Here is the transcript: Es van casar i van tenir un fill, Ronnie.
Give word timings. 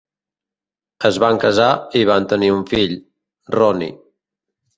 Es 1.09 1.19
van 1.23 1.37
casar 1.43 1.67
i 1.99 2.01
van 2.11 2.25
tenir 2.33 2.49
un 2.55 2.65
fill, 2.73 2.97
Ronnie. 3.59 3.95